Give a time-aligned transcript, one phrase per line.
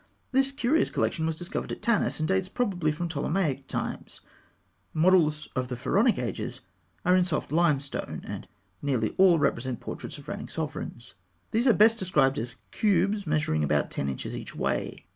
[0.31, 4.21] This curious collection was discovered at Tanis, and dates probably from Ptolemaic times.
[4.95, 6.61] Models of the Pharaonic ages
[7.05, 8.47] are in soft limestone, and
[8.81, 11.13] nearly all represent portraits of reigning sovereigns.
[11.51, 15.05] These are best described as cubes measuring about ten inches each way.